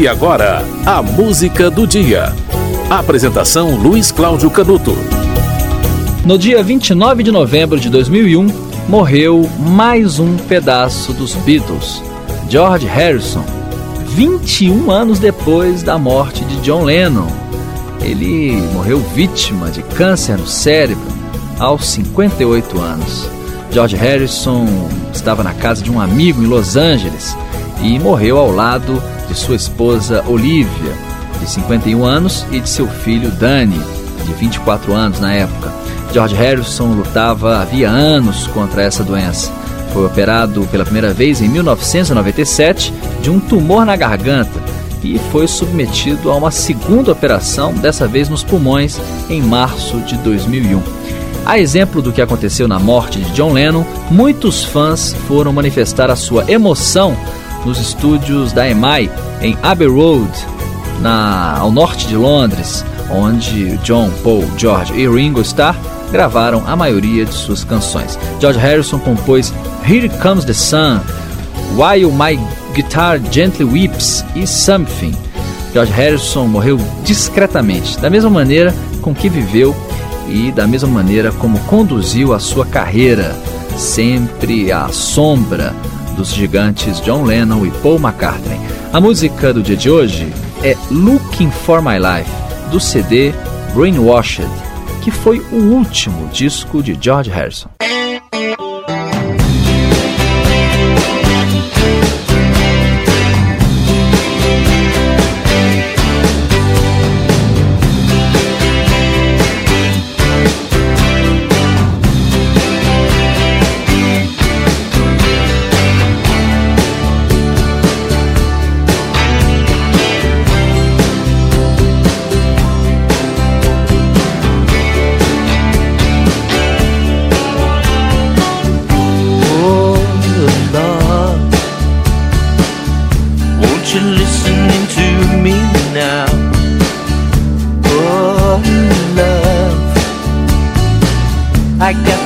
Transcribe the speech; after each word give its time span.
E 0.00 0.08
agora, 0.08 0.64
a 0.86 1.02
música 1.02 1.70
do 1.70 1.86
dia. 1.86 2.34
Apresentação 2.88 3.76
Luiz 3.76 4.10
Cláudio 4.10 4.50
Canuto. 4.50 4.96
No 6.24 6.38
dia 6.38 6.62
29 6.62 7.22
de 7.22 7.30
novembro 7.30 7.78
de 7.78 7.90
2001, 7.90 8.46
morreu 8.88 9.46
mais 9.58 10.18
um 10.18 10.38
pedaço 10.38 11.12
dos 11.12 11.34
Beatles, 11.34 12.02
George 12.48 12.86
Harrison, 12.86 13.44
21 14.06 14.90
anos 14.90 15.18
depois 15.18 15.82
da 15.82 15.98
morte 15.98 16.46
de 16.46 16.56
John 16.62 16.84
Lennon. 16.84 17.28
Ele 18.00 18.52
morreu 18.72 19.00
vítima 19.14 19.70
de 19.70 19.82
câncer 19.82 20.38
no 20.38 20.46
cérebro 20.46 21.12
aos 21.58 21.84
58 21.90 22.80
anos. 22.80 23.28
George 23.70 23.96
Harrison 23.96 24.66
estava 25.12 25.42
na 25.42 25.52
casa 25.52 25.82
de 25.82 25.90
um 25.92 26.00
amigo 26.00 26.42
em 26.42 26.46
Los 26.46 26.74
Angeles 26.74 27.36
e 27.82 27.98
morreu 27.98 28.38
ao 28.38 28.50
lado 28.50 29.02
de 29.28 29.34
sua 29.34 29.56
esposa 29.56 30.24
Olivia, 30.26 30.92
de 31.40 31.48
51 31.48 32.04
anos, 32.04 32.46
e 32.50 32.60
de 32.60 32.68
seu 32.68 32.86
filho 32.86 33.30
Danny, 33.30 33.80
de 34.24 34.32
24 34.34 34.92
anos 34.92 35.20
na 35.20 35.32
época. 35.32 35.72
George 36.12 36.34
Harrison 36.34 36.92
lutava 36.92 37.60
havia 37.60 37.88
anos 37.88 38.46
contra 38.48 38.82
essa 38.82 39.02
doença. 39.02 39.52
Foi 39.92 40.04
operado 40.04 40.66
pela 40.70 40.84
primeira 40.84 41.12
vez 41.12 41.40
em 41.40 41.48
1997 41.48 42.92
de 43.22 43.30
um 43.30 43.40
tumor 43.40 43.84
na 43.84 43.96
garganta 43.96 44.60
e 45.02 45.18
foi 45.30 45.46
submetido 45.48 46.30
a 46.30 46.36
uma 46.36 46.50
segunda 46.50 47.12
operação, 47.12 47.72
dessa 47.72 48.06
vez 48.06 48.28
nos 48.28 48.44
pulmões, 48.44 49.00
em 49.28 49.40
março 49.40 49.98
de 50.00 50.16
2001. 50.18 50.82
A 51.46 51.58
exemplo 51.58 52.02
do 52.02 52.12
que 52.12 52.20
aconteceu 52.20 52.68
na 52.68 52.78
morte 52.78 53.18
de 53.18 53.30
John 53.32 53.52
Lennon, 53.52 53.84
muitos 54.10 54.62
fãs 54.62 55.14
foram 55.26 55.52
manifestar 55.52 56.10
a 56.10 56.16
sua 56.16 56.44
emoção 56.50 57.16
nos 57.64 57.78
estúdios 57.78 58.52
da 58.52 58.68
EMI 58.68 59.10
em 59.40 59.56
Abbey 59.62 59.88
Road, 59.88 60.30
na, 61.00 61.58
ao 61.58 61.70
norte 61.70 62.06
de 62.06 62.16
Londres, 62.16 62.84
onde 63.10 63.76
John, 63.78 64.10
Paul, 64.22 64.44
George 64.56 64.92
e 64.94 65.08
Ringo 65.08 65.40
Starr 65.40 65.76
gravaram 66.10 66.62
a 66.66 66.76
maioria 66.76 67.24
de 67.24 67.32
suas 67.32 67.64
canções. 67.64 68.18
George 68.40 68.58
Harrison 68.58 68.98
compôs 68.98 69.52
Here 69.88 70.08
Comes 70.20 70.44
the 70.44 70.52
Sun, 70.52 71.00
While 71.76 72.12
My 72.12 72.38
Guitar 72.74 73.20
Gently 73.30 73.64
Weeps 73.64 74.24
e 74.34 74.46
Something. 74.46 75.14
George 75.72 75.92
Harrison 75.92 76.46
morreu 76.46 76.78
discretamente, 77.04 77.98
da 77.98 78.10
mesma 78.10 78.30
maneira 78.30 78.74
com 79.00 79.14
que 79.14 79.28
viveu 79.28 79.74
e 80.28 80.52
da 80.52 80.66
mesma 80.66 80.88
maneira 80.88 81.32
como 81.32 81.58
conduziu 81.60 82.32
a 82.32 82.40
sua 82.40 82.66
carreira, 82.66 83.36
sempre 83.76 84.70
à 84.72 84.88
sombra 84.88 85.74
dos 86.20 86.34
gigantes 86.34 87.00
John 87.00 87.24
Lennon 87.24 87.64
e 87.64 87.70
Paul 87.82 87.96
McCartney. 87.98 88.60
A 88.92 89.00
música 89.00 89.54
do 89.54 89.62
dia 89.62 89.76
de 89.76 89.88
hoje 89.88 90.30
é 90.62 90.76
Looking 90.90 91.50
for 91.50 91.80
My 91.80 91.96
Life, 91.96 92.30
do 92.70 92.78
CD 92.78 93.32
Brainwashed, 93.74 94.46
que 95.02 95.10
foi 95.10 95.38
o 95.50 95.56
último 95.56 96.28
disco 96.28 96.82
de 96.82 96.98
George 97.00 97.30
Harrison. 97.30 97.70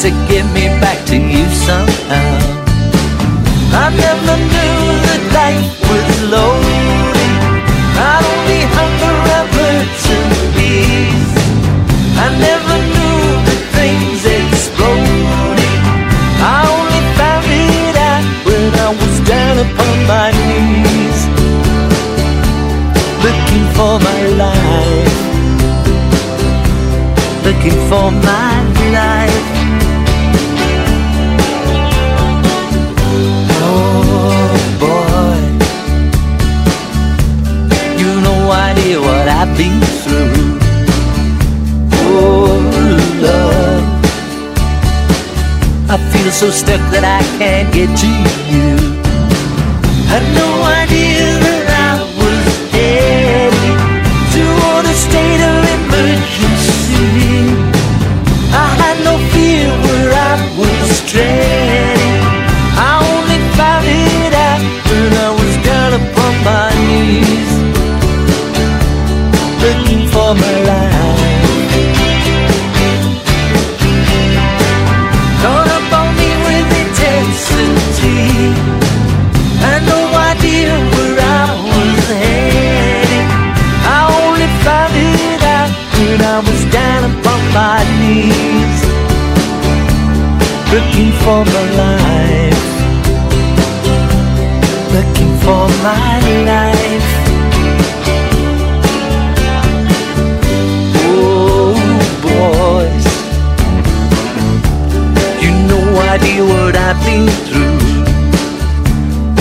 To 0.00 0.08
get 0.32 0.46
me 0.54 0.64
back 0.80 0.96
to 1.04 1.16
you 1.16 1.44
somehow. 1.68 2.32
I 3.84 3.86
never 3.92 4.36
knew 4.52 4.80
that 5.06 5.22
life 5.36 5.76
was 5.90 6.08
loaded, 6.32 7.32
not 8.00 8.22
only 8.32 8.60
hunger 8.76 9.16
and 9.36 9.48
birds 9.52 10.04
and. 10.16 10.40
I 12.16 12.28
never 12.48 12.76
knew 12.94 13.20
that 13.46 13.62
things 13.76 14.22
exploded. 14.24 15.80
I 16.48 16.58
only 16.76 17.02
found 17.20 17.48
it 17.48 17.96
out 18.10 18.24
when 18.48 18.64
I 18.86 18.90
was 19.00 19.16
down 19.28 19.54
upon 19.66 19.96
my 20.08 20.28
knees 20.32 21.20
looking 23.24 23.66
for 23.76 23.94
my 24.08 24.22
life, 24.44 25.16
looking 27.44 27.78
for 27.90 28.10
my 28.10 28.52
life. 28.96 29.59
I 45.92 45.98
feel 46.12 46.30
so 46.30 46.50
stuck 46.50 46.80
that 46.92 47.02
I 47.02 47.18
can't 47.36 47.66
get 47.74 47.90
to 47.90 48.10
you. 48.46 48.78
Had 50.06 50.22
no 50.38 50.62
idea 50.62 51.29
was 86.50 86.64
down 86.72 87.04
upon 87.10 87.40
my 87.54 87.80
knees, 88.00 88.78
looking 90.72 91.10
for 91.22 91.40
my 91.54 91.66
life, 91.84 92.66
looking 94.96 95.32
for 95.44 95.64
my 95.86 96.16
life. 96.52 97.10
Oh, 101.02 101.74
boys, 102.26 103.06
you 105.42 105.50
no 105.74 105.80
idea 106.14 106.42
what 106.52 106.74
I've 106.76 107.00
been 107.06 107.28
through. 107.46 107.80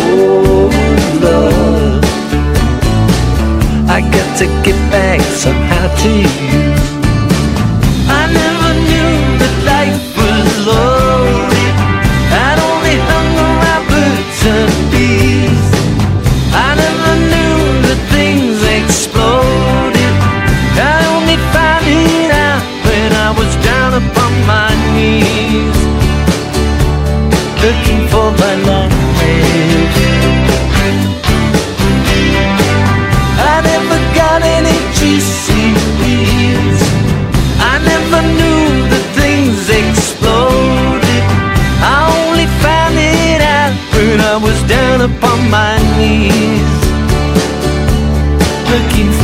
Oh, 0.00 0.70
love, 1.24 2.04
I 3.90 4.00
got 4.00 4.28
to 4.38 4.46
get 4.64 4.78
back 4.90 5.20
somehow 5.20 5.86
to 6.02 6.10
you. 6.10 6.53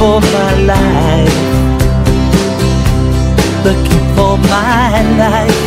For 0.01 0.19
my 0.19 0.55
life, 0.65 1.41
looking 3.63 4.05
for 4.17 4.39
my 4.49 5.03
life, 5.21 5.61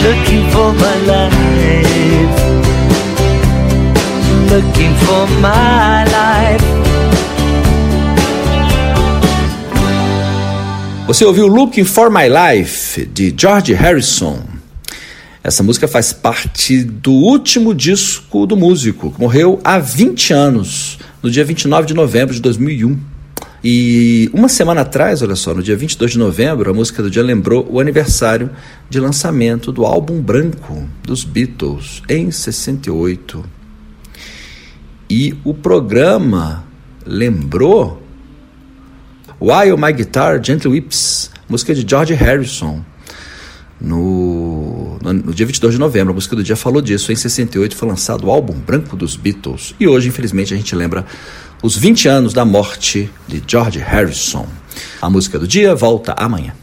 looking 0.00 0.48
for 0.52 0.72
my 0.74 0.96
life, 1.10 2.36
looking 4.48 4.94
for 5.04 5.26
my 5.40 6.04
life. 6.04 6.64
Você 11.08 11.24
ouviu 11.24 11.48
Looking 11.48 11.84
for 11.84 12.10
My 12.10 12.28
Life 12.28 13.06
de 13.06 13.34
George 13.36 13.74
Harrison. 13.74 14.38
Essa 15.42 15.64
música 15.64 15.88
faz 15.88 16.12
parte 16.12 16.84
do 16.84 17.12
último 17.12 17.74
disco 17.74 18.46
do 18.46 18.56
músico, 18.56 19.10
que 19.10 19.20
morreu 19.20 19.60
há 19.64 19.80
20 19.80 20.32
anos, 20.32 20.98
no 21.24 21.30
dia 21.30 21.42
29 21.42 21.86
de 21.86 21.94
novembro 21.94 22.34
de 22.34 22.40
2001. 22.42 23.00
E 23.64 24.30
uma 24.34 24.46
semana 24.46 24.82
atrás, 24.82 25.22
olha 25.22 25.34
só, 25.34 25.54
no 25.54 25.62
dia 25.62 25.74
22 25.74 26.12
de 26.12 26.18
novembro, 26.18 26.70
a 26.70 26.74
música 26.74 27.02
do 27.02 27.10
dia 27.10 27.22
lembrou 27.22 27.66
o 27.70 27.80
aniversário 27.80 28.50
de 28.90 29.00
lançamento 29.00 29.72
do 29.72 29.86
álbum 29.86 30.20
branco 30.20 30.86
dos 31.02 31.24
Beatles, 31.24 32.02
em 32.10 32.30
68. 32.30 33.42
E 35.08 35.34
o 35.44 35.54
programa 35.54 36.62
lembrou 37.06 38.02
While 39.40 39.78
My 39.78 39.94
Guitar 39.94 40.44
Gently 40.44 40.72
Weeps, 40.72 41.30
música 41.48 41.74
de 41.74 41.86
George 41.88 42.12
Harrison. 42.12 42.84
No, 43.80 44.43
no, 45.12 45.34
dia 45.34 45.46
22 45.46 45.74
de 45.74 45.80
novembro, 45.80 46.12
a 46.12 46.14
música 46.14 46.34
do 46.34 46.42
dia 46.42 46.56
falou 46.56 46.80
disso. 46.80 47.12
Em 47.12 47.16
68 47.16 47.76
foi 47.76 47.88
lançado 47.88 48.26
o 48.26 48.30
álbum 48.30 48.54
branco 48.54 48.96
dos 48.96 49.16
Beatles. 49.16 49.74
E 49.78 49.86
hoje, 49.86 50.08
infelizmente, 50.08 50.54
a 50.54 50.56
gente 50.56 50.74
lembra 50.74 51.04
os 51.62 51.76
20 51.76 52.08
anos 52.08 52.32
da 52.32 52.44
morte 52.44 53.10
de 53.28 53.42
George 53.46 53.78
Harrison. 53.78 54.46
A 55.00 55.10
música 55.10 55.38
do 55.38 55.46
dia 55.46 55.74
volta 55.74 56.14
amanhã. 56.16 56.54